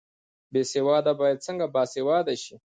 [0.51, 2.55] بې سواده باید څنګه باسواده شي؟